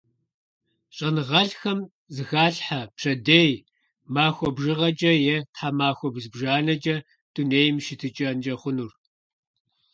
[0.95, 1.79] ЩӀэныгъэлӀхэм
[2.15, 3.51] зэхалъхьэ пщэдей,
[4.13, 6.95] махуэ бжыгъэкӀэ е тхьэмахуэ зыбжанэкӀэ
[7.33, 8.93] дунейм и щытыкӀэнкӀэ хъунур.